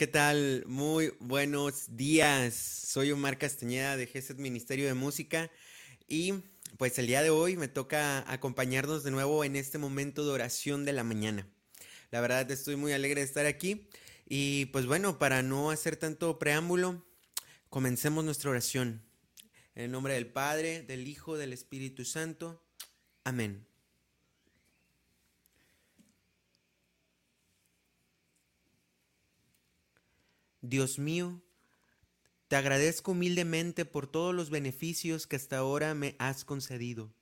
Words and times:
¿qué 0.00 0.06
tal? 0.06 0.64
Muy 0.66 1.12
buenos 1.20 1.94
días. 1.94 2.54
Soy 2.54 3.12
Omar 3.12 3.36
Castañeda 3.36 3.98
de 3.98 4.06
GESED 4.06 4.38
Ministerio 4.38 4.86
de 4.86 4.94
Música 4.94 5.50
y 6.08 6.42
pues 6.78 6.98
el 6.98 7.06
día 7.06 7.20
de 7.20 7.28
hoy 7.28 7.58
me 7.58 7.68
toca 7.68 8.24
acompañarnos 8.32 9.04
de 9.04 9.10
nuevo 9.10 9.44
en 9.44 9.56
este 9.56 9.76
momento 9.76 10.24
de 10.24 10.30
oración 10.30 10.86
de 10.86 10.94
la 10.94 11.04
mañana. 11.04 11.46
La 12.10 12.22
verdad 12.22 12.50
estoy 12.50 12.76
muy 12.76 12.94
alegre 12.94 13.20
de 13.20 13.26
estar 13.26 13.44
aquí 13.44 13.90
y 14.26 14.64
pues 14.72 14.86
bueno, 14.86 15.18
para 15.18 15.42
no 15.42 15.70
hacer 15.70 15.96
tanto 15.96 16.38
preámbulo, 16.38 17.04
comencemos 17.68 18.24
nuestra 18.24 18.52
oración. 18.52 19.02
En 19.74 19.84
el 19.84 19.90
nombre 19.90 20.14
del 20.14 20.28
Padre, 20.28 20.80
del 20.80 21.08
Hijo, 21.08 21.36
del 21.36 21.52
Espíritu 21.52 22.06
Santo. 22.06 22.64
Amén. 23.22 23.69
Dios 30.62 30.98
mío, 30.98 31.42
te 32.48 32.56
agradezco 32.56 33.12
humildemente 33.12 33.84
por 33.84 34.06
todos 34.06 34.34
los 34.34 34.50
beneficios 34.50 35.26
que 35.26 35.36
hasta 35.36 35.56
ahora 35.56 35.94
me 35.94 36.16
has 36.18 36.44
concedido. 36.44 37.14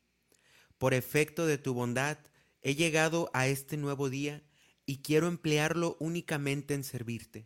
Por 0.77 0.93
efecto 0.93 1.47
de 1.47 1.59
tu 1.59 1.73
bondad, 1.73 2.19
he 2.63 2.75
llegado 2.75 3.31
a 3.35 3.47
este 3.47 3.77
nuevo 3.77 4.11
día 4.11 4.43
y 4.87 5.03
quiero 5.03 5.29
emplearlo 5.29 5.97
únicamente 6.01 6.75
en 6.75 6.83
servirte. 6.83 7.45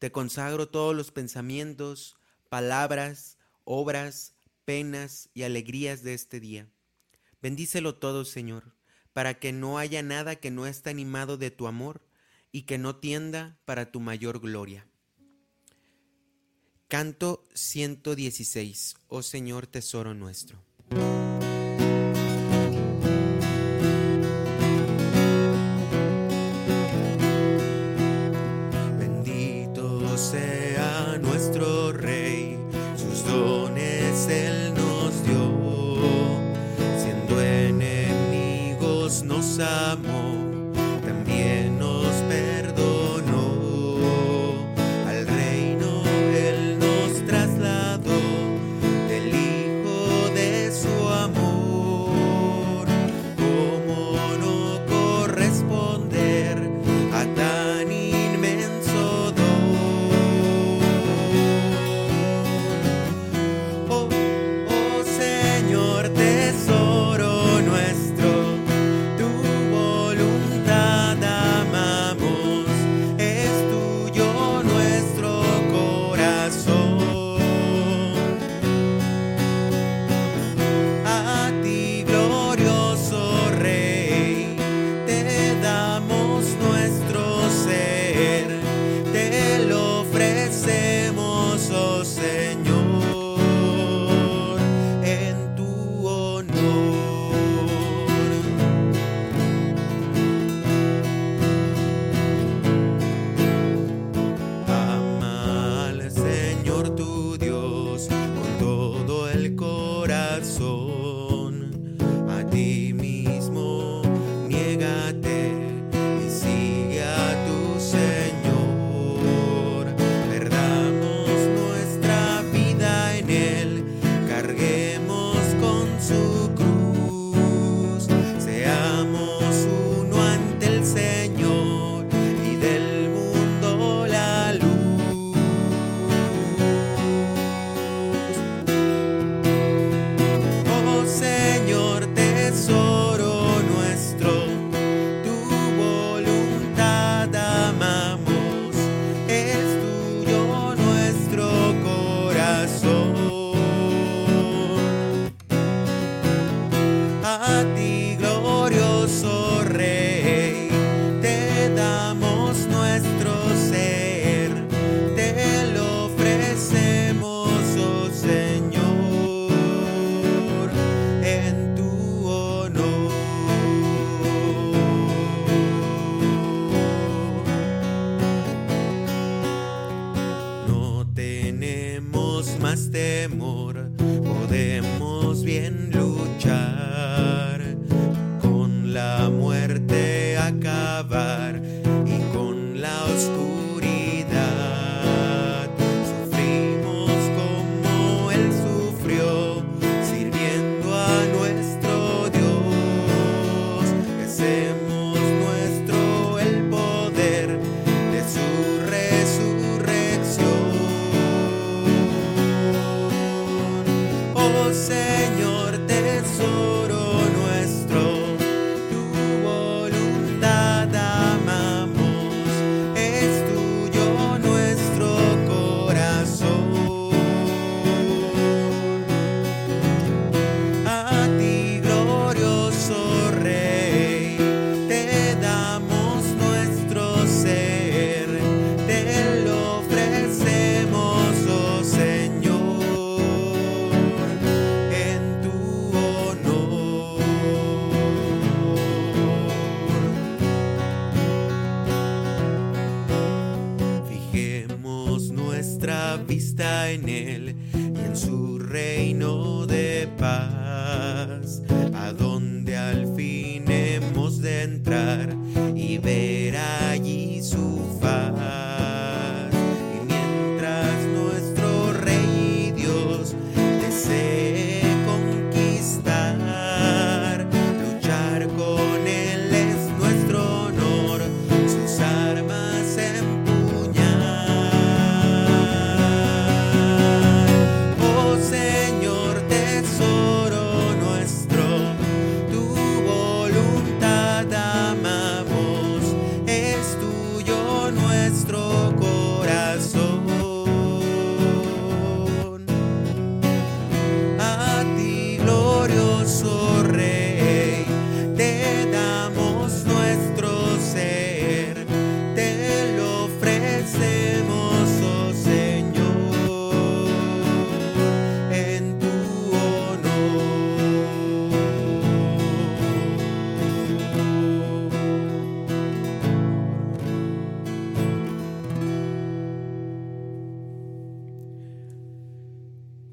Te 0.00 0.10
consagro 0.10 0.68
todos 0.68 0.96
los 0.96 1.12
pensamientos, 1.12 2.16
palabras, 2.48 3.38
obras, 3.64 4.34
penas 4.64 5.28
y 5.34 5.42
alegrías 5.42 6.02
de 6.02 6.14
este 6.14 6.40
día. 6.40 6.68
Bendícelo 7.40 7.94
todo, 7.94 8.24
Señor, 8.24 8.74
para 9.12 9.38
que 9.38 9.52
no 9.52 9.78
haya 9.78 10.02
nada 10.02 10.36
que 10.36 10.50
no 10.50 10.66
esté 10.66 10.90
animado 10.90 11.36
de 11.36 11.50
tu 11.50 11.68
amor 11.68 12.02
y 12.52 12.62
que 12.62 12.78
no 12.78 12.96
tienda 12.96 13.58
para 13.64 13.90
tu 13.90 14.00
mayor 14.00 14.40
gloria. 14.40 14.86
Canto 16.88 17.44
116, 17.54 18.96
oh 19.08 19.22
Señor 19.22 19.66
Tesoro 19.66 20.14
nuestro. 20.14 20.58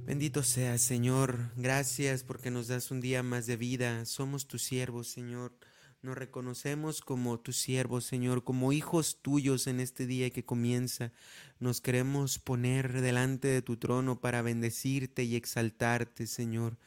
Bendito 0.08 0.42
seas, 0.42 0.82
Señor. 0.84 1.52
Gracias 1.58 2.24
porque 2.24 2.50
nos 2.50 2.70
das 2.70 2.92
un 2.92 3.02
día 3.02 3.24
más 3.24 3.46
de 3.46 3.58
vida. 3.58 4.06
Somos 4.06 4.48
tus 4.48 4.64
siervos, 4.64 5.10
Señor. 5.10 5.52
Nos 6.02 6.18
reconocemos 6.18 7.02
como 7.02 7.42
tus 7.42 7.58
siervos, 7.58 8.06
Señor, 8.06 8.46
como 8.46 8.72
hijos 8.72 9.22
tuyos 9.22 9.68
en 9.68 9.82
este 9.82 10.08
día 10.08 10.30
que 10.30 10.46
comienza. 10.46 11.12
Nos 11.60 11.82
queremos 11.82 12.40
poner 12.40 13.02
delante 13.02 13.50
de 13.50 13.62
tu 13.62 13.76
trono 13.76 14.22
para 14.22 14.42
bendecirte 14.42 15.26
y 15.26 15.36
exaltarte, 15.36 16.26
Señor. 16.26 16.78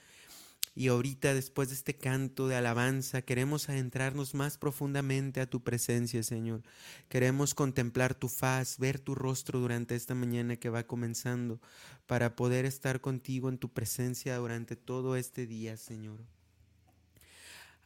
Y 0.75 0.89
ahorita, 0.89 1.35
después 1.35 1.69
de 1.69 1.75
este 1.75 1.97
canto 1.97 2.47
de 2.47 2.57
alabanza, 2.57 3.23
queremos 3.23 3.69
adentrarnos 3.69 4.35
más 4.35 4.57
profundamente 4.57 5.41
a 5.41 5.51
tu 5.51 5.63
presencia, 5.63 6.23
Señor. 6.23 6.63
Queremos 7.09 7.55
contemplar 7.55 8.15
tu 8.15 8.29
faz, 8.29 8.79
ver 8.79 9.01
tu 9.01 9.15
rostro 9.15 9.59
durante 9.59 9.97
esta 9.97 10.15
mañana 10.15 10.57
que 10.57 10.69
va 10.69 10.87
comenzando, 10.87 11.61
para 12.07 12.37
poder 12.37 12.67
estar 12.67 13.01
contigo 13.01 13.49
en 13.49 13.59
tu 13.59 13.73
presencia 13.73 14.37
durante 14.37 14.77
todo 14.77 15.17
este 15.17 15.47
día, 15.47 15.77
Señor. 15.77 16.21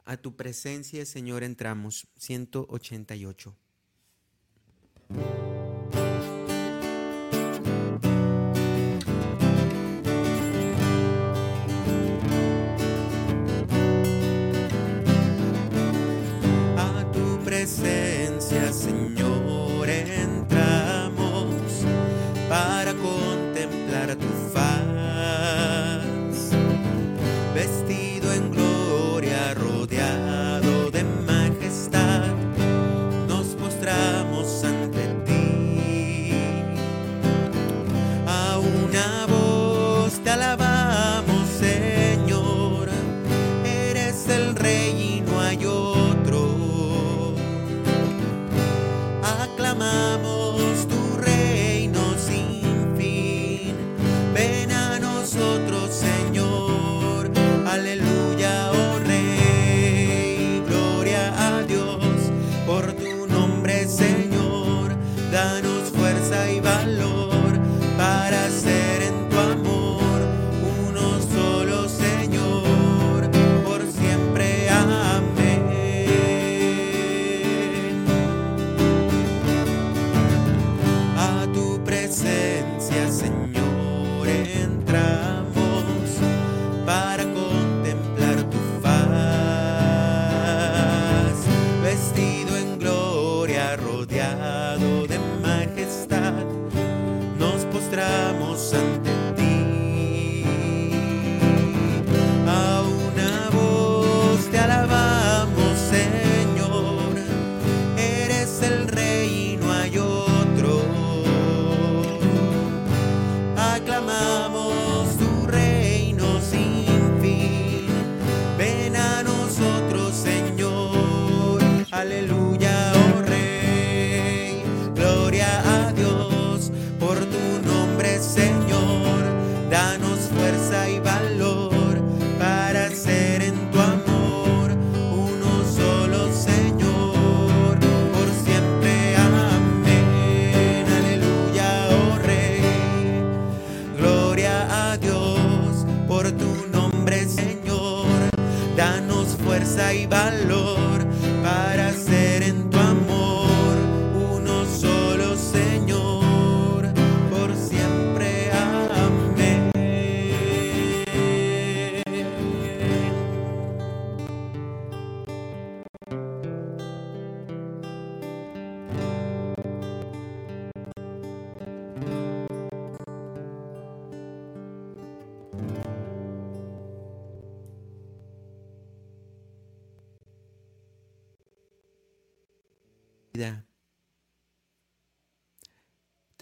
A 0.05 0.19
tu 0.19 0.37
presencia, 0.37 1.07
Señor, 1.07 1.43
entramos. 1.43 2.07
188. 2.17 3.57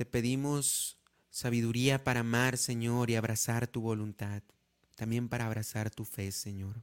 Te 0.03 0.07
pedimos 0.07 0.99
sabiduría 1.31 2.03
para 2.03 2.21
amar, 2.21 2.59
Señor, 2.59 3.09
y 3.09 3.15
abrazar 3.15 3.69
tu 3.69 3.83
voluntad, 3.83 4.43
también 4.97 5.29
para 5.29 5.47
abrazar 5.47 5.91
tu 5.93 6.05
fe, 6.05 6.33
Señor. 6.33 6.83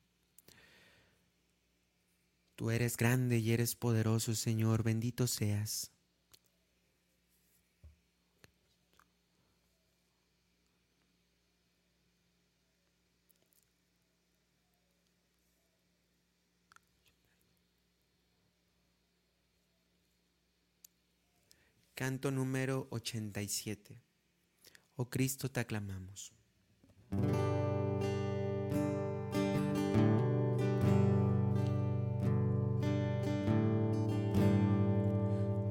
Tú 2.56 2.72
eres 2.72 2.96
grande 2.96 3.40
y 3.40 3.52
eres 3.52 3.76
poderoso, 3.76 4.36
Señor, 4.36 4.84
bendito 4.84 5.28
seas. 5.28 5.92
Canto 22.00 22.32
número 22.32 22.88
87. 22.92 24.02
Oh 24.96 25.10
Cristo, 25.10 25.52
te 25.52 25.60
aclamamos. 25.60 26.32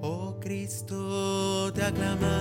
Oh 0.02 0.38
Cristo, 0.38 1.73
te 1.73 1.82
aclamamos. 1.82 2.38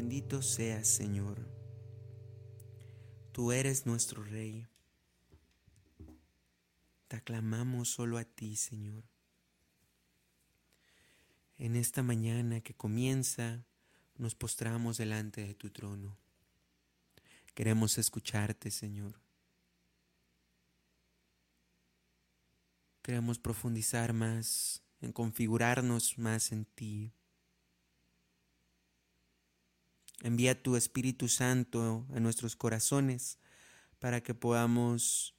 Bendito 0.00 0.40
seas, 0.40 0.88
Señor. 0.88 1.46
Tú 3.32 3.52
eres 3.52 3.84
nuestro 3.84 4.24
Rey. 4.24 4.66
Te 7.06 7.16
aclamamos 7.16 7.90
solo 7.90 8.16
a 8.16 8.24
ti, 8.24 8.56
Señor. 8.56 9.04
En 11.58 11.76
esta 11.76 12.02
mañana 12.02 12.62
que 12.62 12.72
comienza, 12.72 13.66
nos 14.16 14.34
postramos 14.34 14.96
delante 14.96 15.46
de 15.46 15.52
tu 15.52 15.68
trono. 15.68 16.16
Queremos 17.54 17.98
escucharte, 17.98 18.70
Señor. 18.70 19.20
Queremos 23.02 23.38
profundizar 23.38 24.14
más, 24.14 24.82
en 25.02 25.12
configurarnos 25.12 26.16
más 26.16 26.52
en 26.52 26.64
ti. 26.64 27.12
Envía 30.22 30.62
tu 30.62 30.76
Espíritu 30.76 31.28
Santo 31.28 32.06
a 32.14 32.20
nuestros 32.20 32.56
corazones 32.56 33.38
para 33.98 34.22
que 34.22 34.34
podamos 34.34 35.34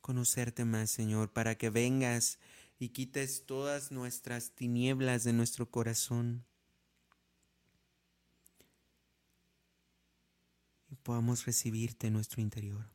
conocerte 0.00 0.64
más, 0.64 0.90
Señor, 0.90 1.32
para 1.32 1.56
que 1.56 1.70
vengas 1.70 2.38
y 2.78 2.90
quites 2.90 3.46
todas 3.46 3.92
nuestras 3.92 4.50
tinieblas 4.50 5.24
de 5.24 5.32
nuestro 5.32 5.70
corazón 5.70 6.44
y 10.90 10.96
podamos 10.96 11.46
recibirte 11.46 12.08
en 12.08 12.12
nuestro 12.12 12.42
interior. 12.42 12.90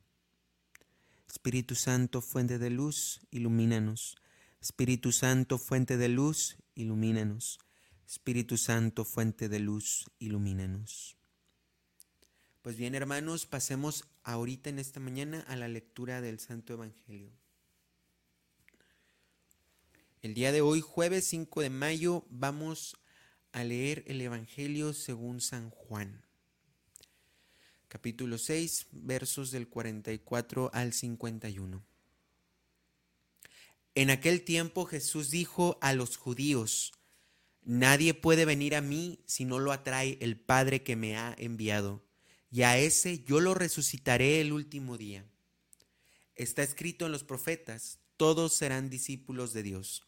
Espíritu 1.27 1.73
Santo, 1.75 2.21
fuente 2.21 2.59
de 2.59 2.69
luz, 2.69 3.21
ilumínanos. 3.31 4.15
Espíritu 4.61 5.11
Santo, 5.11 5.57
fuente 5.57 5.97
de 5.97 6.09
luz, 6.09 6.57
ilumínanos. 6.75 7.59
Espíritu 8.07 8.55
Santo, 8.55 9.03
fuente 9.03 9.49
de 9.49 9.59
luz, 9.59 10.05
ilumínanos. 10.17 11.17
Pues 12.61 12.77
bien, 12.77 12.95
hermanos, 12.95 13.45
pasemos 13.45 14.05
ahorita 14.23 14.69
en 14.69 14.79
esta 14.79 15.01
mañana 15.01 15.41
a 15.49 15.57
la 15.57 15.67
lectura 15.67 16.21
del 16.21 16.39
Santo 16.39 16.71
Evangelio. 16.71 17.33
El 20.21 20.33
día 20.33 20.53
de 20.53 20.61
hoy, 20.61 20.79
jueves 20.79 21.25
5 21.25 21.61
de 21.61 21.69
mayo, 21.69 22.25
vamos 22.29 22.95
a 23.51 23.65
leer 23.65 24.05
el 24.07 24.21
Evangelio 24.21 24.93
según 24.93 25.41
San 25.41 25.69
Juan. 25.69 26.25
Capítulo 27.89 28.37
6, 28.37 28.87
versos 28.91 29.51
del 29.51 29.67
44 29.67 30.71
al 30.73 30.93
51. 30.93 31.83
En 33.95 34.09
aquel 34.11 34.45
tiempo 34.45 34.85
Jesús 34.85 35.29
dijo 35.29 35.77
a 35.81 35.91
los 35.91 36.15
judíos, 36.15 36.93
Nadie 37.69 38.13
puede 38.13 38.45
venir 38.45 38.77
a 38.77 38.81
mí 38.81 39.19
si 39.25 39.43
no 39.43 39.59
lo 39.59 39.73
atrae 39.73 40.17
el 40.21 40.39
Padre 40.39 40.83
que 40.83 40.95
me 40.95 41.17
ha 41.17 41.35
enviado, 41.37 42.01
y 42.49 42.61
a 42.61 42.77
ese 42.77 43.25
yo 43.25 43.41
lo 43.41 43.55
resucitaré 43.55 44.39
el 44.39 44.53
último 44.53 44.97
día. 44.97 45.25
Está 46.35 46.63
escrito 46.63 47.05
en 47.05 47.11
los 47.11 47.25
profetas, 47.25 47.99
todos 48.15 48.53
serán 48.53 48.89
discípulos 48.89 49.51
de 49.51 49.63
Dios. 49.63 50.07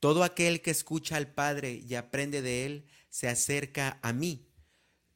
Todo 0.00 0.24
aquel 0.24 0.62
que 0.62 0.70
escucha 0.70 1.18
al 1.18 1.34
Padre 1.34 1.82
y 1.86 1.96
aprende 1.96 2.40
de 2.40 2.64
Él 2.64 2.86
se 3.10 3.28
acerca 3.28 3.98
a 4.00 4.14
mí. 4.14 4.48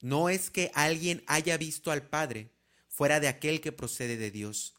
No 0.03 0.29
es 0.29 0.51
que 0.51 0.71
alguien 0.75 1.25
haya 1.27 1.57
visto 1.57 1.91
al 1.91 2.11
Padre 2.11 2.53
fuera 2.89 3.21
de 3.21 3.29
aquel 3.29 3.63
que 3.63 3.73
procede 3.73 4.19
de 4.19 4.31
Dios. 4.31 4.75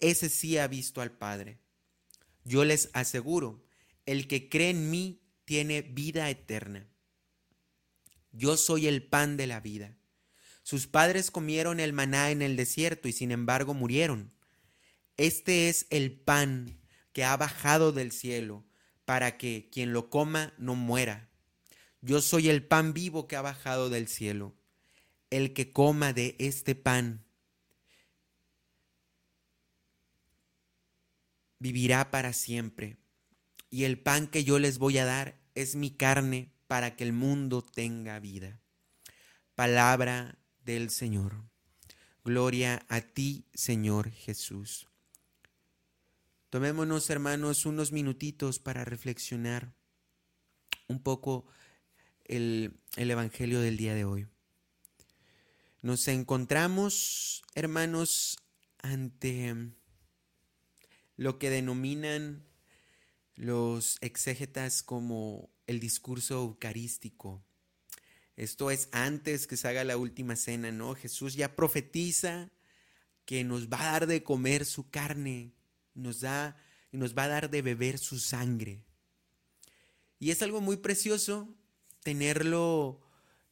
Ese 0.00 0.30
sí 0.30 0.56
ha 0.56 0.68
visto 0.68 1.02
al 1.02 1.12
Padre. 1.12 1.58
Yo 2.44 2.64
les 2.64 2.88
aseguro, 2.94 3.62
el 4.06 4.26
que 4.26 4.48
cree 4.48 4.70
en 4.70 4.90
mí 4.90 5.20
tiene 5.48 5.80
vida 5.80 6.28
eterna. 6.28 6.86
Yo 8.32 8.58
soy 8.58 8.86
el 8.86 9.02
pan 9.02 9.38
de 9.38 9.46
la 9.46 9.60
vida. 9.60 9.96
Sus 10.62 10.86
padres 10.86 11.30
comieron 11.30 11.80
el 11.80 11.94
maná 11.94 12.30
en 12.30 12.42
el 12.42 12.54
desierto 12.54 13.08
y 13.08 13.12
sin 13.12 13.32
embargo 13.32 13.72
murieron. 13.72 14.30
Este 15.16 15.70
es 15.70 15.86
el 15.88 16.12
pan 16.12 16.78
que 17.14 17.24
ha 17.24 17.34
bajado 17.38 17.92
del 17.92 18.12
cielo 18.12 18.66
para 19.06 19.38
que 19.38 19.70
quien 19.72 19.94
lo 19.94 20.10
coma 20.10 20.52
no 20.58 20.74
muera. 20.74 21.30
Yo 22.02 22.20
soy 22.20 22.50
el 22.50 22.62
pan 22.62 22.92
vivo 22.92 23.26
que 23.26 23.36
ha 23.36 23.40
bajado 23.40 23.88
del 23.88 24.06
cielo. 24.06 24.54
El 25.30 25.54
que 25.54 25.72
coma 25.72 26.12
de 26.12 26.36
este 26.38 26.74
pan 26.74 27.24
vivirá 31.58 32.10
para 32.10 32.34
siempre. 32.34 32.98
Y 33.70 33.84
el 33.84 33.98
pan 33.98 34.26
que 34.26 34.44
yo 34.44 34.58
les 34.58 34.78
voy 34.78 34.98
a 34.98 35.04
dar 35.04 35.38
es 35.54 35.76
mi 35.76 35.90
carne 35.90 36.52
para 36.66 36.96
que 36.96 37.04
el 37.04 37.12
mundo 37.12 37.62
tenga 37.62 38.18
vida. 38.20 38.60
Palabra 39.54 40.38
del 40.64 40.90
Señor. 40.90 41.44
Gloria 42.24 42.84
a 42.88 43.00
ti, 43.00 43.46
Señor 43.54 44.10
Jesús. 44.10 44.86
Tomémonos, 46.50 47.10
hermanos, 47.10 47.66
unos 47.66 47.92
minutitos 47.92 48.58
para 48.58 48.84
reflexionar 48.84 49.74
un 50.86 51.02
poco 51.02 51.46
el, 52.24 52.80
el, 52.96 53.10
Evangelio 53.10 53.60
del 53.60 53.76
día 53.76 53.94
de 53.94 54.04
hoy. 54.04 54.26
Nos 55.82 56.08
encontramos, 56.08 57.42
hermanos, 57.54 58.38
ante 58.78 59.72
lo 61.16 61.38
que 61.38 61.50
denominan 61.50 62.44
los 63.38 63.98
exégetas 64.00 64.82
como 64.82 65.48
el 65.68 65.78
discurso 65.78 66.42
eucarístico. 66.42 67.44
Esto 68.36 68.70
es 68.70 68.88
antes 68.90 69.46
que 69.46 69.56
se 69.56 69.68
haga 69.68 69.84
la 69.84 69.96
última 69.96 70.34
cena, 70.36 70.72
¿no? 70.72 70.94
Jesús 70.94 71.34
ya 71.34 71.54
profetiza 71.54 72.50
que 73.24 73.44
nos 73.44 73.68
va 73.68 73.80
a 73.80 73.92
dar 73.92 74.06
de 74.06 74.22
comer 74.24 74.64
su 74.64 74.90
carne, 74.90 75.52
nos 75.94 76.20
da 76.20 76.56
y 76.90 76.96
nos 76.98 77.16
va 77.16 77.24
a 77.24 77.28
dar 77.28 77.50
de 77.50 77.62
beber 77.62 77.98
su 77.98 78.18
sangre. 78.18 78.82
Y 80.18 80.30
es 80.30 80.42
algo 80.42 80.60
muy 80.60 80.76
precioso 80.76 81.54
tenerlo 82.02 83.00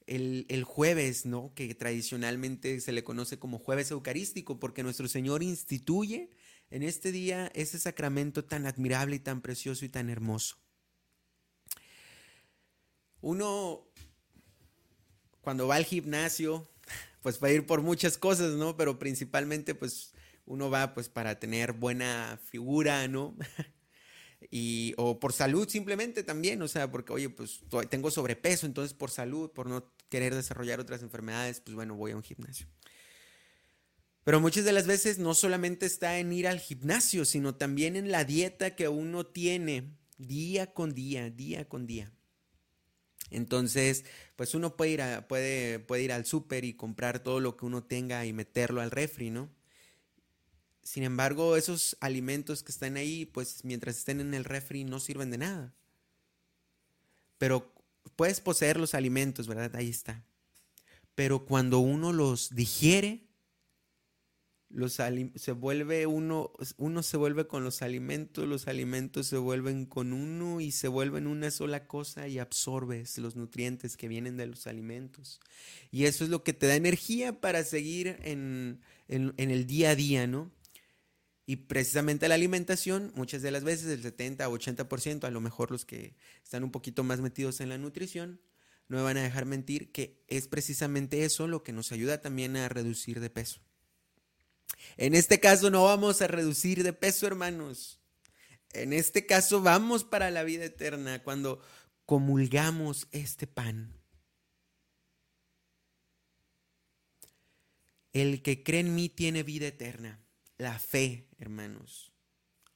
el, 0.06 0.46
el, 0.48 0.64
jueves, 0.64 1.26
¿no? 1.26 1.52
Que 1.54 1.74
tradicionalmente 1.74 2.80
se 2.80 2.92
le 2.92 3.04
conoce 3.04 3.38
como 3.38 3.58
jueves 3.58 3.90
eucarístico, 3.92 4.58
porque 4.58 4.82
nuestro 4.82 5.06
Señor 5.06 5.44
instituye 5.44 6.30
en 6.70 6.82
este 6.82 7.12
día 7.12 7.50
ese 7.54 7.78
sacramento 7.78 8.44
tan 8.44 8.66
admirable 8.66 9.16
y 9.16 9.20
tan 9.20 9.40
precioso 9.40 9.84
y 9.84 9.88
tan 9.88 10.10
hermoso. 10.10 10.56
Uno, 13.20 13.86
cuando 15.40 15.66
va 15.66 15.76
al 15.76 15.84
gimnasio, 15.84 16.70
pues 17.22 17.42
va 17.42 17.48
a 17.48 17.52
ir 17.52 17.66
por 17.66 17.82
muchas 17.82 18.18
cosas, 18.18 18.54
¿no? 18.54 18.76
Pero 18.76 18.98
principalmente, 18.98 19.74
pues 19.74 20.12
uno 20.44 20.70
va 20.70 20.94
pues 20.94 21.08
para 21.08 21.38
tener 21.38 21.72
buena 21.72 22.38
figura, 22.50 23.08
¿no? 23.08 23.36
y 24.50 24.94
o 24.96 25.18
por 25.18 25.32
salud 25.32 25.68
simplemente 25.68 26.22
también, 26.22 26.62
o 26.62 26.68
sea, 26.68 26.90
porque 26.90 27.12
oye, 27.12 27.28
pues 27.28 27.62
tengo 27.90 28.10
sobrepeso, 28.10 28.66
entonces 28.66 28.94
por 28.94 29.10
salud, 29.10 29.50
por 29.50 29.66
no 29.66 29.92
querer 30.08 30.34
desarrollar 30.34 30.78
otras 30.78 31.02
enfermedades, 31.02 31.60
pues 31.60 31.74
bueno, 31.74 31.96
voy 31.96 32.12
a 32.12 32.16
un 32.16 32.22
gimnasio. 32.22 32.66
Pero 34.26 34.40
muchas 34.40 34.64
de 34.64 34.72
las 34.72 34.88
veces 34.88 35.20
no 35.20 35.34
solamente 35.34 35.86
está 35.86 36.18
en 36.18 36.32
ir 36.32 36.48
al 36.48 36.58
gimnasio, 36.58 37.24
sino 37.24 37.54
también 37.54 37.94
en 37.94 38.10
la 38.10 38.24
dieta 38.24 38.74
que 38.74 38.88
uno 38.88 39.24
tiene 39.24 39.96
día 40.18 40.74
con 40.74 40.94
día, 40.94 41.30
día 41.30 41.68
con 41.68 41.86
día. 41.86 42.10
Entonces, 43.30 44.04
pues 44.34 44.56
uno 44.56 44.74
puede 44.74 44.90
ir, 44.90 45.02
puede, 45.28 45.78
puede 45.78 46.02
ir 46.02 46.12
al 46.12 46.26
súper 46.26 46.64
y 46.64 46.74
comprar 46.74 47.20
todo 47.22 47.38
lo 47.38 47.56
que 47.56 47.66
uno 47.66 47.84
tenga 47.84 48.26
y 48.26 48.32
meterlo 48.32 48.80
al 48.80 48.90
refri, 48.90 49.30
¿no? 49.30 49.48
Sin 50.82 51.04
embargo, 51.04 51.56
esos 51.56 51.96
alimentos 52.00 52.64
que 52.64 52.72
están 52.72 52.96
ahí, 52.96 53.26
pues 53.26 53.64
mientras 53.64 53.96
estén 53.96 54.20
en 54.20 54.34
el 54.34 54.44
refri 54.44 54.82
no 54.82 54.98
sirven 54.98 55.30
de 55.30 55.38
nada. 55.38 55.72
Pero 57.38 57.72
puedes 58.16 58.40
poseer 58.40 58.76
los 58.76 58.94
alimentos, 58.94 59.46
¿verdad? 59.46 59.76
Ahí 59.76 59.88
está. 59.88 60.24
Pero 61.14 61.46
cuando 61.46 61.78
uno 61.78 62.12
los 62.12 62.50
digiere, 62.56 63.25
los 64.76 64.92
se 64.92 65.52
vuelve 65.52 66.06
uno, 66.06 66.52
uno 66.76 67.02
se 67.02 67.16
vuelve 67.16 67.46
con 67.46 67.64
los 67.64 67.80
alimentos, 67.80 68.46
los 68.46 68.68
alimentos 68.68 69.26
se 69.26 69.38
vuelven 69.38 69.86
con 69.86 70.12
uno 70.12 70.60
y 70.60 70.70
se 70.70 70.86
vuelven 70.88 71.26
una 71.26 71.50
sola 71.50 71.86
cosa 71.86 72.28
y 72.28 72.38
absorbes 72.38 73.16
los 73.16 73.36
nutrientes 73.36 73.96
que 73.96 74.06
vienen 74.06 74.36
de 74.36 74.44
los 74.44 74.66
alimentos. 74.66 75.40
Y 75.90 76.04
eso 76.04 76.24
es 76.24 76.30
lo 76.30 76.44
que 76.44 76.52
te 76.52 76.66
da 76.66 76.74
energía 76.74 77.40
para 77.40 77.64
seguir 77.64 78.18
en, 78.22 78.82
en, 79.08 79.32
el 79.38 79.66
día 79.66 79.90
a 79.90 79.94
día, 79.94 80.26
¿no? 80.26 80.52
Y 81.46 81.56
precisamente 81.56 82.28
la 82.28 82.34
alimentación, 82.34 83.12
muchas 83.14 83.40
de 83.40 83.52
las 83.52 83.64
veces, 83.64 83.86
el 83.86 84.02
70 84.02 84.46
o 84.46 84.58
80%, 84.58 85.24
a 85.24 85.30
lo 85.30 85.40
mejor 85.40 85.70
los 85.70 85.86
que 85.86 86.16
están 86.44 86.64
un 86.64 86.70
poquito 86.70 87.02
más 87.02 87.22
metidos 87.22 87.62
en 87.62 87.70
la 87.70 87.78
nutrición, 87.78 88.42
no 88.88 89.02
van 89.02 89.16
a 89.16 89.22
dejar 89.22 89.46
mentir 89.46 89.90
que 89.90 90.22
es 90.28 90.48
precisamente 90.48 91.24
eso 91.24 91.48
lo 91.48 91.62
que 91.62 91.72
nos 91.72 91.92
ayuda 91.92 92.20
también 92.20 92.58
a 92.58 92.68
reducir 92.68 93.20
de 93.20 93.30
peso. 93.30 93.65
En 94.96 95.14
este 95.14 95.40
caso 95.40 95.70
no 95.70 95.84
vamos 95.84 96.22
a 96.22 96.26
reducir 96.26 96.82
de 96.82 96.92
peso, 96.92 97.26
hermanos. 97.26 98.00
En 98.72 98.92
este 98.92 99.26
caso 99.26 99.62
vamos 99.62 100.04
para 100.04 100.30
la 100.30 100.42
vida 100.42 100.64
eterna 100.64 101.22
cuando 101.22 101.60
comulgamos 102.04 103.08
este 103.10 103.46
pan. 103.46 103.94
El 108.12 108.42
que 108.42 108.62
cree 108.62 108.80
en 108.80 108.94
mí 108.94 109.08
tiene 109.08 109.42
vida 109.42 109.66
eterna. 109.66 110.20
la 110.58 110.78
fe, 110.78 111.28
hermanos. 111.38 112.12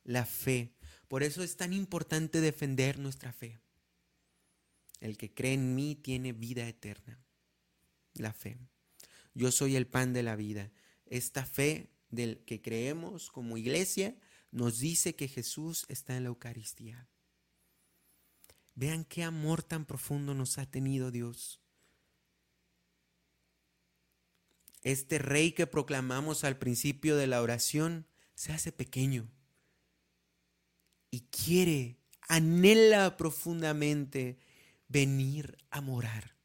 La 0.05 0.27
fe. 0.27 0.75
Por 1.09 1.23
eso 1.23 1.43
es 1.43 1.57
tan 1.57 1.73
importante 1.73 2.43
defender 2.43 2.99
nuestra 2.99 3.33
fe. 3.33 3.59
El 5.01 5.17
que 5.17 5.33
cree 5.33 5.55
en 5.55 5.75
mí 5.75 5.95
tiene 5.95 6.33
vida 6.33 6.69
eterna. 6.69 7.19
La 8.15 8.35
fe. 8.35 8.59
Yo 9.33 9.51
soy 9.51 9.77
el 9.77 9.87
pan 9.87 10.13
de 10.13 10.23
la 10.23 10.37
vida. 10.37 10.71
Esta 11.11 11.44
fe 11.44 11.90
del 12.09 12.38
que 12.44 12.62
creemos 12.62 13.31
como 13.31 13.59
iglesia 13.59 14.16
nos 14.51 14.79
dice 14.79 15.14
que 15.14 15.29
Jesús 15.29 15.85
está 15.88 16.16
en 16.16 16.23
la 16.23 16.29
Eucaristía. 16.29 17.09
Vean 18.75 19.05
qué 19.05 19.25
amor 19.25 19.62
tan 19.62 19.85
profundo 19.85 20.35
nos 20.35 20.57
ha 20.59 20.70
tenido 20.70 21.11
Dios. 21.11 21.61
Este 24.83 25.18
rey 25.18 25.53
que 25.53 25.66
proclamamos 25.66 26.44
al 26.44 26.57
principio 26.57 27.16
de 27.16 27.27
la 27.27 27.42
oración 27.42 28.07
se 28.35 28.53
hace 28.53 28.73
pequeño 28.73 29.31
y 31.11 31.23
quiere, 31.23 31.99
anhela 32.29 33.16
profundamente 33.16 34.38
venir 34.88 35.59
a 35.70 35.81
morar 35.81 36.37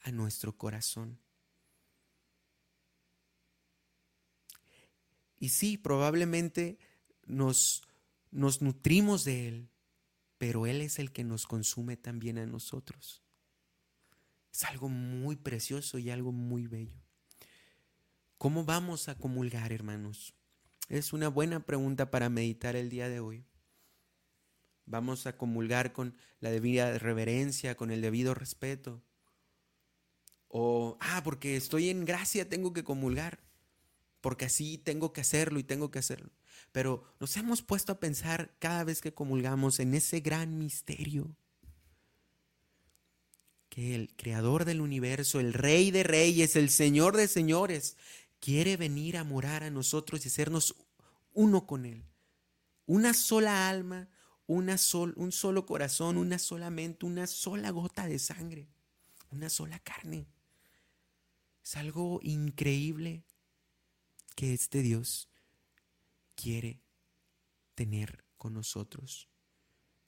a 0.00 0.12
nuestro 0.12 0.56
corazón. 0.56 1.23
Y 5.44 5.50
sí, 5.50 5.76
probablemente 5.76 6.78
nos, 7.26 7.82
nos 8.30 8.62
nutrimos 8.62 9.24
de 9.24 9.46
Él, 9.46 9.68
pero 10.38 10.64
Él 10.64 10.80
es 10.80 10.98
el 10.98 11.12
que 11.12 11.22
nos 11.22 11.46
consume 11.46 11.98
también 11.98 12.38
a 12.38 12.46
nosotros. 12.46 13.22
Es 14.50 14.64
algo 14.64 14.88
muy 14.88 15.36
precioso 15.36 15.98
y 15.98 16.08
algo 16.08 16.32
muy 16.32 16.66
bello. 16.66 16.98
¿Cómo 18.38 18.64
vamos 18.64 19.10
a 19.10 19.18
comulgar, 19.18 19.70
hermanos? 19.70 20.32
Es 20.88 21.12
una 21.12 21.28
buena 21.28 21.60
pregunta 21.60 22.10
para 22.10 22.30
meditar 22.30 22.74
el 22.74 22.88
día 22.88 23.10
de 23.10 23.20
hoy. 23.20 23.44
Vamos 24.86 25.26
a 25.26 25.36
comulgar 25.36 25.92
con 25.92 26.16
la 26.40 26.52
debida 26.52 26.96
reverencia, 26.96 27.76
con 27.76 27.90
el 27.90 28.00
debido 28.00 28.32
respeto. 28.32 29.04
O, 30.48 30.96
ah, 31.00 31.20
porque 31.22 31.54
estoy 31.54 31.90
en 31.90 32.06
gracia, 32.06 32.48
tengo 32.48 32.72
que 32.72 32.82
comulgar. 32.82 33.43
Porque 34.24 34.46
así 34.46 34.78
tengo 34.78 35.12
que 35.12 35.20
hacerlo 35.20 35.58
y 35.58 35.64
tengo 35.64 35.90
que 35.90 35.98
hacerlo. 35.98 36.30
Pero 36.72 37.04
nos 37.20 37.36
hemos 37.36 37.60
puesto 37.60 37.92
a 37.92 38.00
pensar 38.00 38.56
cada 38.58 38.82
vez 38.82 39.02
que 39.02 39.12
comulgamos 39.12 39.80
en 39.80 39.92
ese 39.92 40.20
gran 40.20 40.56
misterio. 40.56 41.36
Que 43.68 43.94
el 43.94 44.16
creador 44.16 44.64
del 44.64 44.80
universo, 44.80 45.40
el 45.40 45.52
rey 45.52 45.90
de 45.90 46.04
reyes, 46.04 46.56
el 46.56 46.70
señor 46.70 47.18
de 47.18 47.28
señores, 47.28 47.98
quiere 48.40 48.78
venir 48.78 49.18
a 49.18 49.24
morar 49.24 49.62
a 49.62 49.68
nosotros 49.68 50.24
y 50.24 50.28
hacernos 50.28 50.74
uno 51.34 51.66
con 51.66 51.84
él. 51.84 52.02
Una 52.86 53.12
sola 53.12 53.68
alma, 53.68 54.08
una 54.46 54.78
sol, 54.78 55.12
un 55.18 55.32
solo 55.32 55.66
corazón, 55.66 56.16
una 56.16 56.38
sola 56.38 56.70
mente, 56.70 57.04
una 57.04 57.26
sola 57.26 57.68
gota 57.68 58.08
de 58.08 58.18
sangre, 58.18 58.68
una 59.30 59.50
sola 59.50 59.78
carne. 59.80 60.26
Es 61.62 61.76
algo 61.76 62.20
increíble 62.22 63.22
que 64.34 64.54
este 64.54 64.82
Dios 64.82 65.28
quiere 66.34 66.80
tener 67.74 68.24
con 68.36 68.54
nosotros, 68.54 69.28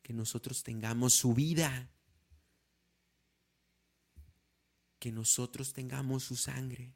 que 0.03 0.13
nosotros 0.13 0.63
tengamos 0.63 1.15
su 1.15 1.35
vida, 1.35 1.91
que 4.99 5.13
nosotros 5.13 5.73
tengamos 5.73 6.25
su 6.25 6.37
sangre, 6.37 6.95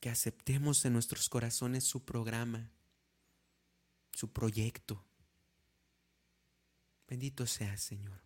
que 0.00 0.10
aceptemos 0.10 0.84
en 0.84 0.92
nuestros 0.92 1.28
corazones 1.28 1.84
su 1.84 2.04
programa 2.04 2.70
su 4.16 4.32
proyecto. 4.32 5.04
Bendito 7.06 7.46
sea, 7.46 7.76
Señor. 7.76 8.25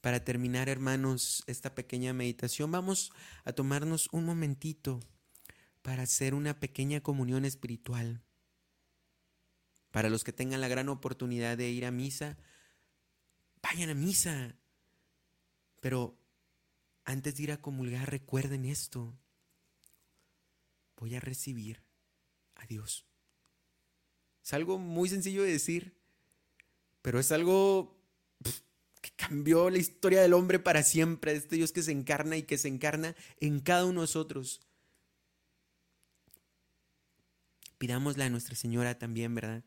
Para 0.00 0.24
terminar, 0.24 0.68
hermanos, 0.68 1.44
esta 1.46 1.74
pequeña 1.74 2.14
meditación, 2.14 2.72
vamos 2.72 3.12
a 3.44 3.52
tomarnos 3.52 4.08
un 4.12 4.24
momentito 4.24 5.00
para 5.82 6.04
hacer 6.04 6.34
una 6.34 6.58
pequeña 6.58 7.02
comunión 7.02 7.44
espiritual. 7.44 8.22
Para 9.90 10.08
los 10.08 10.24
que 10.24 10.32
tengan 10.32 10.62
la 10.62 10.68
gran 10.68 10.88
oportunidad 10.88 11.58
de 11.58 11.68
ir 11.68 11.84
a 11.84 11.90
misa, 11.90 12.38
vayan 13.62 13.90
a 13.90 13.94
misa. 13.94 14.56
Pero 15.80 16.18
antes 17.04 17.36
de 17.36 17.42
ir 17.42 17.52
a 17.52 17.60
comulgar, 17.60 18.10
recuerden 18.10 18.64
esto. 18.64 19.18
Voy 20.96 21.14
a 21.14 21.20
recibir 21.20 21.82
a 22.54 22.64
Dios. 22.66 23.06
Es 24.42 24.54
algo 24.54 24.78
muy 24.78 25.10
sencillo 25.10 25.42
de 25.42 25.52
decir, 25.52 25.94
pero 27.02 27.20
es 27.20 27.32
algo 27.32 27.99
que 29.00 29.10
cambió 29.12 29.70
la 29.70 29.78
historia 29.78 30.20
del 30.22 30.34
hombre 30.34 30.58
para 30.58 30.82
siempre, 30.82 31.32
este 31.32 31.56
Dios 31.56 31.72
que 31.72 31.82
se 31.82 31.92
encarna 31.92 32.36
y 32.36 32.42
que 32.42 32.58
se 32.58 32.68
encarna 32.68 33.14
en 33.40 33.60
cada 33.60 33.84
uno 33.84 34.00
de 34.00 34.06
nosotros. 34.06 34.60
Pidámosle 37.78 38.24
a 38.24 38.30
Nuestra 38.30 38.54
Señora 38.54 38.98
también, 38.98 39.34
¿verdad? 39.34 39.64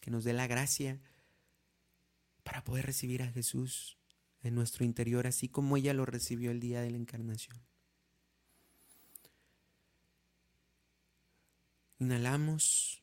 Que 0.00 0.10
nos 0.10 0.24
dé 0.24 0.32
la 0.32 0.46
gracia 0.46 1.00
para 2.42 2.64
poder 2.64 2.86
recibir 2.86 3.22
a 3.22 3.30
Jesús 3.30 3.98
en 4.42 4.54
nuestro 4.54 4.84
interior, 4.84 5.26
así 5.26 5.48
como 5.48 5.76
ella 5.76 5.94
lo 5.94 6.06
recibió 6.06 6.50
el 6.50 6.60
día 6.60 6.80
de 6.80 6.90
la 6.90 6.96
encarnación. 6.96 7.60
Inhalamos 11.98 13.02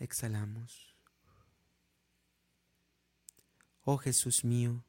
exhalamos. 0.00 0.89
Oh 3.92 3.98
Jesús 3.98 4.44
mío, 4.44 4.84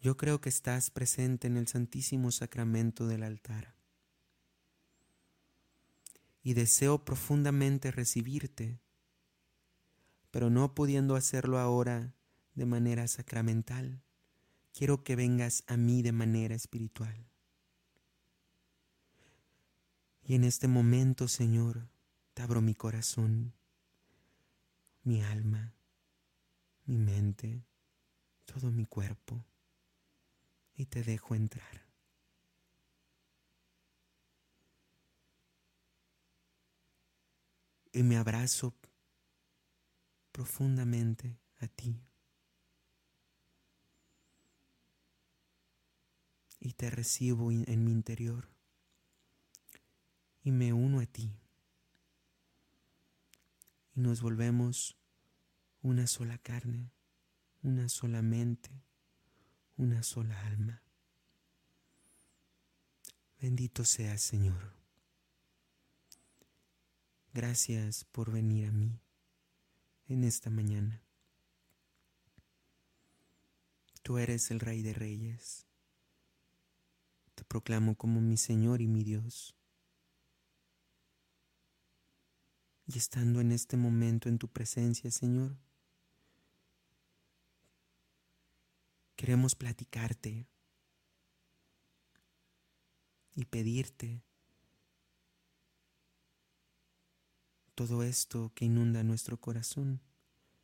yo 0.00 0.16
creo 0.16 0.40
que 0.40 0.48
estás 0.48 0.90
presente 0.90 1.46
en 1.46 1.56
el 1.56 1.68
Santísimo 1.68 2.32
Sacramento 2.32 3.06
del 3.06 3.22
altar 3.22 3.76
y 6.42 6.54
deseo 6.54 7.04
profundamente 7.04 7.92
recibirte, 7.92 8.80
pero 10.32 10.50
no 10.50 10.74
pudiendo 10.74 11.14
hacerlo 11.14 11.60
ahora 11.60 12.12
de 12.56 12.66
manera 12.66 13.06
sacramental, 13.06 14.02
quiero 14.72 15.04
que 15.04 15.14
vengas 15.14 15.62
a 15.68 15.76
mí 15.76 16.02
de 16.02 16.10
manera 16.10 16.56
espiritual. 16.56 17.30
Y 20.24 20.34
en 20.34 20.42
este 20.42 20.66
momento, 20.66 21.28
Señor, 21.28 21.86
te 22.34 22.42
abro 22.42 22.60
mi 22.60 22.74
corazón 22.74 23.54
mi 25.04 25.22
alma, 25.22 25.72
mi 26.84 26.98
mente, 26.98 27.64
todo 28.46 28.70
mi 28.70 28.86
cuerpo 28.86 29.44
y 30.74 30.86
te 30.86 31.02
dejo 31.02 31.34
entrar. 31.34 31.84
Y 37.92 38.02
me 38.02 38.16
abrazo 38.16 38.74
profundamente 40.32 41.38
a 41.58 41.66
ti. 41.66 42.00
Y 46.60 46.72
te 46.72 46.90
recibo 46.90 47.52
en 47.52 47.84
mi 47.84 47.92
interior. 47.92 48.48
Y 50.42 50.50
me 50.50 50.72
uno 50.72 51.00
a 51.00 51.06
ti 51.06 51.30
y 53.96 54.00
nos 54.00 54.20
volvemos 54.20 54.98
una 55.80 56.06
sola 56.06 56.36
carne, 56.38 56.92
una 57.66 57.88
sola 57.88 58.22
mente, 58.22 58.70
una 59.76 60.04
sola 60.04 60.40
alma. 60.46 60.82
Bendito 63.40 63.84
sea 63.84 64.16
Señor. 64.18 64.72
Gracias 67.34 68.04
por 68.04 68.30
venir 68.30 68.68
a 68.68 68.70
mí 68.70 69.00
en 70.06 70.22
esta 70.22 70.48
mañana. 70.48 71.02
Tú 74.02 74.18
eres 74.18 74.52
el 74.52 74.60
Rey 74.60 74.82
de 74.82 74.94
Reyes. 74.94 75.66
Te 77.34 77.42
proclamo 77.42 77.96
como 77.96 78.20
mi 78.20 78.36
Señor 78.36 78.80
y 78.80 78.86
mi 78.86 79.02
Dios. 79.02 79.56
y 82.88 82.98
estando 82.98 83.40
en 83.40 83.50
este 83.50 83.76
momento 83.76 84.28
en 84.28 84.38
tu 84.38 84.46
presencia, 84.46 85.10
Señor, 85.10 85.56
queremos 89.16 89.54
platicarte 89.54 90.46
y 93.34 93.44
pedirte 93.46 94.22
todo 97.74 98.02
esto 98.02 98.52
que 98.54 98.64
inunda 98.66 99.02
nuestro 99.02 99.38
corazón, 99.38 100.00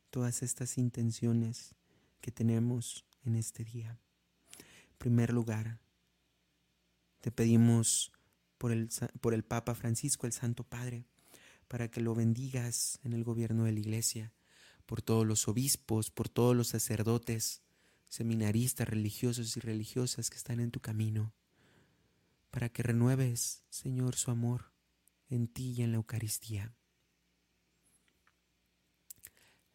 todas 0.09 0.41
estas 0.41 0.77
intenciones 0.77 1.75
que 2.21 2.31
tenemos 2.31 3.05
en 3.23 3.35
este 3.35 3.63
día. 3.63 3.99
En 4.57 4.97
primer 4.97 5.33
lugar, 5.33 5.79
te 7.21 7.31
pedimos 7.31 8.11
por 8.57 8.71
el, 8.71 8.89
por 9.21 9.33
el 9.33 9.43
Papa 9.43 9.75
Francisco, 9.75 10.25
el 10.25 10.33
Santo 10.33 10.63
Padre, 10.63 11.05
para 11.67 11.89
que 11.89 12.01
lo 12.01 12.15
bendigas 12.15 12.99
en 13.03 13.13
el 13.13 13.23
gobierno 13.23 13.65
de 13.65 13.73
la 13.73 13.79
Iglesia, 13.79 14.33
por 14.85 15.01
todos 15.01 15.25
los 15.25 15.47
obispos, 15.47 16.09
por 16.09 16.29
todos 16.29 16.55
los 16.55 16.69
sacerdotes, 16.69 17.61
seminaristas, 18.07 18.87
religiosos 18.87 19.57
y 19.57 19.59
religiosas 19.59 20.29
que 20.29 20.37
están 20.37 20.59
en 20.59 20.71
tu 20.71 20.79
camino, 20.79 21.33
para 22.51 22.69
que 22.69 22.83
renueves, 22.83 23.63
Señor, 23.69 24.15
su 24.15 24.31
amor 24.31 24.71
en 25.29 25.47
ti 25.47 25.73
y 25.77 25.81
en 25.81 25.91
la 25.91 25.97
Eucaristía. 25.97 26.75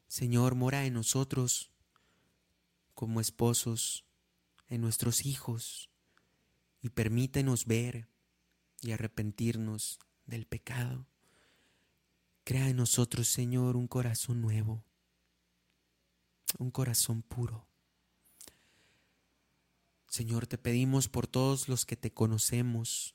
Señor, 0.06 0.54
mora 0.54 0.86
en 0.86 0.94
nosotros 0.94 1.72
como 2.94 3.20
esposos, 3.20 4.04
en 4.68 4.80
nuestros 4.80 5.26
hijos, 5.26 5.90
y 6.82 6.90
permítenos 6.90 7.66
ver 7.66 8.08
y 8.80 8.92
arrepentirnos 8.92 9.98
del 10.26 10.46
pecado. 10.46 11.06
Crea 12.44 12.68
en 12.68 12.76
nosotros, 12.76 13.28
Señor, 13.28 13.76
un 13.76 13.88
corazón 13.88 14.40
nuevo, 14.40 14.84
un 16.58 16.70
corazón 16.70 17.22
puro. 17.22 17.68
Señor, 20.08 20.46
te 20.46 20.56
pedimos 20.56 21.08
por 21.08 21.26
todos 21.26 21.68
los 21.68 21.84
que 21.84 21.96
te 21.96 22.12
conocemos, 22.12 23.14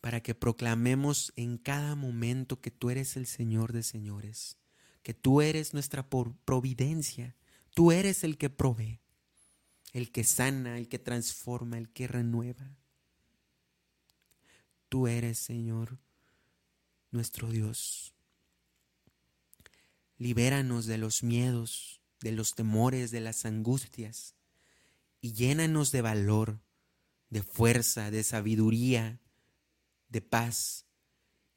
para 0.00 0.20
que 0.20 0.34
proclamemos 0.34 1.32
en 1.36 1.56
cada 1.56 1.94
momento 1.94 2.60
que 2.60 2.72
tú 2.72 2.90
eres 2.90 3.16
el 3.16 3.26
Señor 3.26 3.72
de 3.72 3.84
señores, 3.84 4.56
que 5.04 5.14
tú 5.14 5.40
eres 5.40 5.72
nuestra 5.72 6.08
providencia, 6.10 7.36
tú 7.74 7.92
eres 7.92 8.24
el 8.24 8.36
que 8.36 8.50
provee, 8.50 9.00
el 9.92 10.10
que 10.10 10.24
sana, 10.24 10.78
el 10.78 10.88
que 10.88 10.98
transforma, 10.98 11.78
el 11.78 11.88
que 11.88 12.08
renueva. 12.08 12.76
Tú 14.88 15.06
eres, 15.06 15.38
Señor, 15.38 15.98
nuestro 17.12 17.50
Dios. 17.50 18.14
Libéranos 20.18 20.86
de 20.86 20.98
los 20.98 21.22
miedos, 21.22 22.00
de 22.20 22.32
los 22.32 22.54
temores, 22.54 23.12
de 23.12 23.20
las 23.20 23.44
angustias, 23.44 24.34
y 25.22 25.32
llénanos 25.32 25.90
de 25.92 26.02
valor, 26.02 26.60
de 27.30 27.42
fuerza, 27.42 28.10
de 28.10 28.22
sabiduría, 28.22 29.22
de 30.10 30.20
paz, 30.20 30.84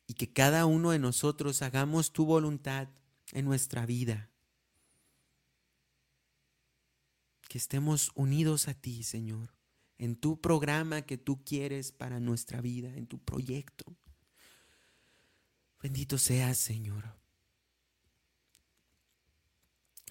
y 0.07 0.13
que 0.13 0.31
cada 0.31 0.65
uno 0.65 0.91
de 0.91 0.99
nosotros 0.99 1.61
hagamos 1.61 2.13
tu 2.13 2.25
voluntad 2.25 2.87
en 3.33 3.43
nuestra 3.43 3.85
vida. 3.85 4.29
Que 7.49 7.57
estemos 7.57 8.11
unidos 8.15 8.69
a 8.69 8.73
ti, 8.73 9.03
Señor 9.03 9.55
en 9.97 10.15
tu 10.15 10.41
programa 10.41 11.03
que 11.03 11.17
tú 11.17 11.43
quieres 11.43 11.91
para 11.91 12.19
nuestra 12.19 12.61
vida, 12.61 12.95
en 12.95 13.07
tu 13.07 13.19
proyecto. 13.19 13.85
Bendito 15.81 16.17
seas, 16.17 16.57
Señor. 16.57 17.15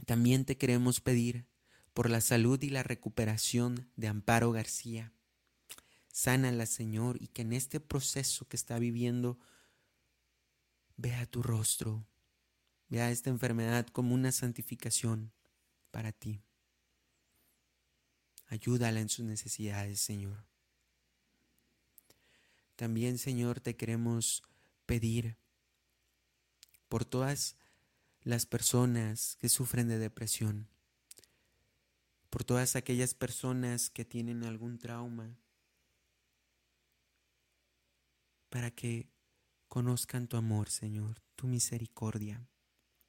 También 0.06 0.44
te 0.44 0.56
queremos 0.56 1.00
pedir 1.00 1.46
por 1.94 2.10
la 2.10 2.20
salud 2.20 2.60
y 2.62 2.70
la 2.70 2.82
recuperación 2.82 3.88
de 3.96 4.08
Amparo 4.08 4.50
García. 4.52 5.12
Sánala, 6.12 6.66
Señor, 6.66 7.16
y 7.22 7.28
que 7.28 7.42
en 7.42 7.52
este 7.52 7.80
proceso 7.80 8.46
que 8.46 8.56
está 8.56 8.78
viviendo 8.78 9.38
vea 10.96 11.24
tu 11.26 11.42
rostro, 11.42 12.06
vea 12.88 13.10
esta 13.10 13.30
enfermedad 13.30 13.86
como 13.86 14.14
una 14.14 14.32
santificación 14.32 15.32
para 15.90 16.12
ti. 16.12 16.42
Ayúdala 18.48 19.00
en 19.00 19.08
sus 19.08 19.24
necesidades, 19.24 20.00
Señor. 20.00 20.44
También, 22.76 23.18
Señor, 23.18 23.60
te 23.60 23.76
queremos 23.76 24.42
pedir 24.84 25.36
por 26.88 27.04
todas 27.04 27.56
las 28.22 28.46
personas 28.46 29.36
que 29.40 29.48
sufren 29.48 29.88
de 29.88 29.98
depresión, 29.98 30.68
por 32.34 32.42
todas 32.42 32.74
aquellas 32.74 33.14
personas 33.14 33.90
que 33.90 34.04
tienen 34.04 34.42
algún 34.42 34.76
trauma, 34.76 35.38
para 38.48 38.72
que 38.72 39.08
conozcan 39.68 40.26
tu 40.26 40.36
amor, 40.36 40.68
Señor, 40.68 41.20
tu 41.36 41.46
misericordia, 41.46 42.44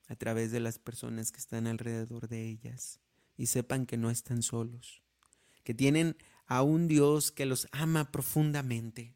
a 0.05 0.15
través 0.15 0.51
de 0.51 0.59
las 0.59 0.77
personas 0.77 1.31
que 1.31 1.39
están 1.39 1.65
alrededor 1.65 2.27
de 2.27 2.47
ellas 2.47 2.99
y 3.35 3.47
sepan 3.47 3.87
que 3.87 3.97
no 3.97 4.11
están 4.11 4.43
solos 4.43 5.01
que 5.63 5.73
tienen 5.73 6.15
a 6.45 6.61
un 6.61 6.87
Dios 6.87 7.31
que 7.31 7.47
los 7.47 7.67
ama 7.71 8.11
profundamente. 8.11 9.15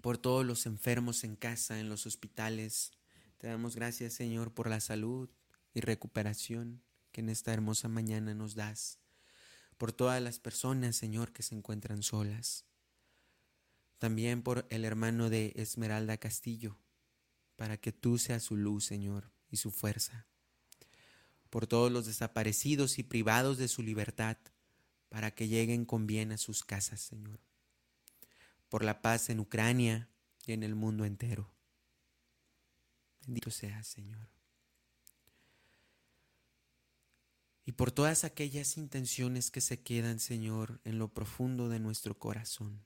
Por 0.00 0.18
todos 0.18 0.44
los 0.44 0.66
enfermos 0.66 1.22
en 1.22 1.36
casa, 1.36 1.78
en 1.78 1.88
los 1.88 2.06
hospitales, 2.06 2.90
te 3.38 3.46
damos 3.46 3.76
gracias 3.76 4.14
Señor 4.14 4.52
por 4.52 4.68
la 4.68 4.80
salud 4.80 5.30
y 5.74 5.80
recuperación 5.80 6.82
que 7.16 7.22
en 7.22 7.30
esta 7.30 7.50
hermosa 7.54 7.88
mañana 7.88 8.34
nos 8.34 8.54
das. 8.54 8.98
Por 9.78 9.94
todas 9.94 10.20
las 10.20 10.38
personas, 10.38 10.96
Señor, 10.96 11.32
que 11.32 11.42
se 11.42 11.54
encuentran 11.54 12.02
solas. 12.02 12.66
También 13.96 14.42
por 14.42 14.66
el 14.68 14.84
hermano 14.84 15.30
de 15.30 15.54
Esmeralda 15.56 16.18
Castillo, 16.18 16.78
para 17.56 17.78
que 17.78 17.90
tú 17.90 18.18
seas 18.18 18.42
su 18.42 18.58
luz, 18.58 18.84
Señor, 18.84 19.32
y 19.48 19.56
su 19.56 19.70
fuerza 19.70 20.26
por 21.48 21.66
todos 21.66 21.90
los 21.90 22.04
desaparecidos 22.04 22.98
y 22.98 23.02
privados 23.02 23.56
de 23.56 23.68
su 23.68 23.82
libertad, 23.82 24.36
para 25.08 25.30
que 25.30 25.48
lleguen 25.48 25.86
con 25.86 26.06
bien 26.06 26.32
a 26.32 26.36
sus 26.36 26.64
casas, 26.64 27.00
Señor. 27.00 27.40
Por 28.68 28.84
la 28.84 29.00
paz 29.00 29.30
en 29.30 29.40
Ucrania 29.40 30.10
y 30.44 30.52
en 30.52 30.62
el 30.62 30.74
mundo 30.74 31.06
entero. 31.06 31.50
Bendito 33.22 33.50
seas, 33.50 33.86
Señor. 33.86 34.35
Y 37.66 37.72
por 37.72 37.92
todas 37.92 38.24
aquellas 38.24 38.78
intenciones 38.78 39.50
que 39.50 39.60
se 39.60 39.82
quedan, 39.82 40.18
Señor, 40.18 40.80
en 40.84 40.98
lo 40.98 41.12
profundo 41.12 41.68
de 41.68 41.80
nuestro 41.80 42.18
corazón. 42.18 42.80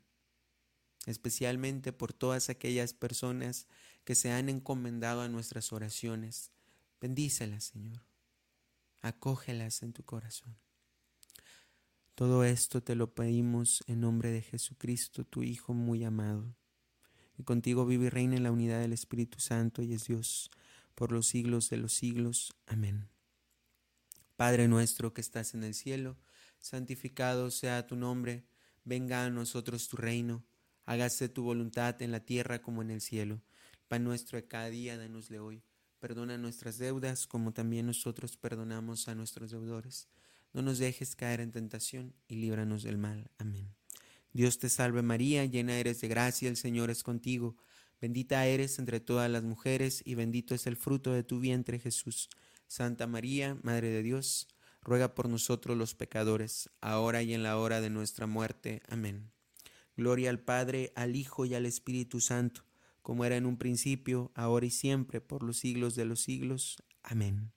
Especialmente 1.06 1.92
por 1.92 2.12
todas 2.12 2.50
aquellas 2.50 2.94
personas 2.94 3.68
que 4.04 4.16
se 4.16 4.32
han 4.32 4.48
encomendado 4.48 5.20
a 5.20 5.28
nuestras 5.28 5.72
oraciones. 5.72 6.50
Bendícelas, 7.00 7.62
Señor 7.62 8.10
acógelas 9.02 9.82
en 9.82 9.92
tu 9.92 10.02
corazón. 10.04 10.56
Todo 12.14 12.44
esto 12.44 12.82
te 12.82 12.94
lo 12.94 13.14
pedimos 13.14 13.82
en 13.86 14.00
nombre 14.00 14.30
de 14.30 14.42
Jesucristo, 14.42 15.24
tu 15.24 15.42
Hijo 15.42 15.72
muy 15.72 16.04
amado. 16.04 16.54
Y 17.38 17.44
contigo 17.44 17.86
vive 17.86 18.06
y 18.06 18.10
reina 18.10 18.36
en 18.36 18.42
la 18.42 18.52
unidad 18.52 18.80
del 18.80 18.92
Espíritu 18.92 19.40
Santo 19.40 19.82
y 19.82 19.94
es 19.94 20.06
Dios 20.06 20.50
por 20.94 21.12
los 21.12 21.26
siglos 21.26 21.70
de 21.70 21.78
los 21.78 21.94
siglos. 21.94 22.54
Amén. 22.66 23.08
Padre 24.40 24.68
nuestro 24.68 25.12
que 25.12 25.20
estás 25.20 25.52
en 25.52 25.64
el 25.64 25.74
cielo, 25.74 26.16
santificado 26.60 27.50
sea 27.50 27.86
tu 27.86 27.94
nombre, 27.94 28.46
venga 28.84 29.26
a 29.26 29.28
nosotros 29.28 29.86
tu 29.86 29.98
reino, 29.98 30.46
hágase 30.86 31.28
tu 31.28 31.42
voluntad 31.42 32.00
en 32.00 32.10
la 32.10 32.20
tierra 32.20 32.62
como 32.62 32.80
en 32.80 32.90
el 32.90 33.02
cielo. 33.02 33.42
pan 33.86 34.02
nuestro 34.02 34.38
de 34.38 34.48
cada 34.48 34.70
día, 34.70 34.96
danosle 34.96 35.40
hoy 35.40 35.62
Perdona 35.98 36.38
nuestras 36.38 36.78
deudas 36.78 37.26
como 37.26 37.52
también 37.52 37.84
nosotros 37.84 38.38
perdonamos 38.38 39.08
a 39.08 39.14
nuestros 39.14 39.50
deudores. 39.50 40.08
No 40.54 40.62
nos 40.62 40.78
dejes 40.78 41.16
caer 41.16 41.42
en 41.42 41.52
tentación 41.52 42.14
y 42.26 42.36
líbranos 42.36 42.82
del 42.82 42.96
mal. 42.96 43.30
Amén. 43.36 43.68
Dios 44.32 44.58
te 44.58 44.70
salve 44.70 45.02
María, 45.02 45.44
llena 45.44 45.76
eres 45.76 46.00
de 46.00 46.08
gracia, 46.08 46.48
el 46.48 46.56
Señor 46.56 46.88
es 46.88 47.02
contigo. 47.02 47.58
Bendita 48.00 48.46
eres 48.46 48.78
entre 48.78 49.00
todas 49.00 49.30
las 49.30 49.42
mujeres 49.42 50.00
y 50.06 50.14
bendito 50.14 50.54
es 50.54 50.66
el 50.66 50.76
fruto 50.76 51.12
de 51.12 51.24
tu 51.24 51.40
vientre 51.40 51.78
Jesús. 51.78 52.30
Santa 52.70 53.06
María, 53.06 53.58
Madre 53.62 53.90
de 53.90 54.02
Dios, 54.02 54.48
ruega 54.80 55.14
por 55.14 55.28
nosotros 55.28 55.76
los 55.76 55.94
pecadores, 55.94 56.70
ahora 56.80 57.22
y 57.22 57.34
en 57.34 57.42
la 57.42 57.58
hora 57.58 57.80
de 57.80 57.90
nuestra 57.90 58.26
muerte. 58.26 58.80
Amén. 58.88 59.30
Gloria 59.96 60.30
al 60.30 60.38
Padre, 60.38 60.92
al 60.94 61.16
Hijo 61.16 61.44
y 61.44 61.54
al 61.54 61.66
Espíritu 61.66 62.20
Santo 62.20 62.64
como 63.02 63.24
era 63.24 63.36
en 63.36 63.46
un 63.46 63.56
principio, 63.56 64.30
ahora 64.34 64.66
y 64.66 64.70
siempre, 64.70 65.20
por 65.20 65.42
los 65.42 65.58
siglos 65.58 65.94
de 65.94 66.04
los 66.04 66.20
siglos. 66.20 66.76
Amén. 67.02 67.52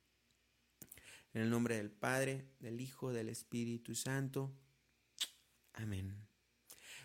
En 1.34 1.41
el 1.41 1.49
nombre 1.49 1.78
del 1.78 1.91
Padre, 1.91 2.47
del 2.60 2.80
Hijo, 2.80 3.12
del 3.12 3.30
Espíritu 3.30 3.95
Santo. 3.95 4.52
Amén. 5.73 6.15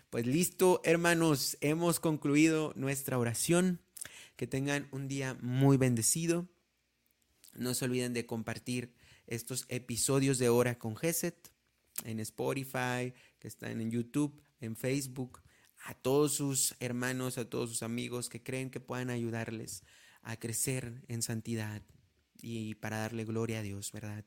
Pues 0.09 0.25
listo, 0.25 0.81
hermanos, 0.83 1.57
hemos 1.61 1.99
concluido 1.99 2.73
nuestra 2.75 3.17
oración. 3.17 3.81
Que 4.35 4.47
tengan 4.47 4.87
un 4.91 5.09
día 5.09 5.37
muy 5.41 5.75
bendecido. 5.75 6.47
No 7.59 7.73
se 7.73 7.85
olviden 7.85 8.13
de 8.13 8.25
compartir 8.25 8.93
estos 9.27 9.65
episodios 9.69 10.39
de 10.39 10.49
Hora 10.49 10.79
con 10.79 10.95
Geset 10.95 11.51
en 12.05 12.19
Spotify, 12.19 13.13
que 13.37 13.47
están 13.47 13.81
en 13.81 13.91
YouTube, 13.91 14.41
en 14.61 14.75
Facebook 14.75 15.41
a 15.85 15.93
todos 15.93 16.33
sus 16.33 16.75
hermanos, 16.79 17.37
a 17.37 17.49
todos 17.49 17.69
sus 17.69 17.83
amigos 17.83 18.29
que 18.29 18.41
creen 18.41 18.69
que 18.69 18.79
puedan 18.79 19.09
ayudarles 19.09 19.83
a 20.21 20.37
crecer 20.37 21.03
en 21.07 21.21
santidad 21.21 21.81
y 22.41 22.75
para 22.75 22.99
darle 22.99 23.25
gloria 23.25 23.59
a 23.59 23.61
Dios, 23.61 23.91
¿verdad? 23.91 24.23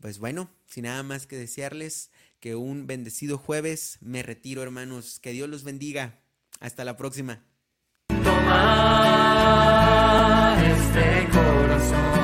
Pues 0.00 0.18
bueno, 0.18 0.50
sin 0.66 0.84
nada 0.84 1.02
más 1.02 1.26
que 1.26 1.36
desearles 1.36 2.10
que 2.40 2.54
un 2.54 2.86
bendecido 2.86 3.38
jueves 3.38 3.98
me 4.00 4.22
retiro, 4.22 4.62
hermanos. 4.62 5.18
Que 5.18 5.32
Dios 5.32 5.48
los 5.48 5.64
bendiga. 5.64 6.20
Hasta 6.60 6.84
la 6.84 6.96
próxima. 6.96 7.42
Toma 8.08 8.94
este 10.62 11.28
corazón. 11.32 12.23